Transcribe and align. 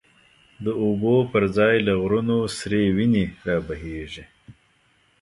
د 0.63 0.65
اوبو 0.83 1.15
پر 1.31 1.43
ځای 1.57 1.75
له 1.87 1.93
غرونو، 2.01 2.37
سری 2.57 2.83
وینی 2.95 3.25
را 3.45 3.57
بهیږی 3.67 4.25